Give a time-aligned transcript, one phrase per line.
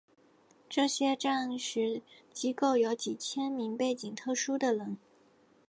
[0.67, 2.01] 这些战时
[2.33, 4.97] 机构有几千名背景特殊的人。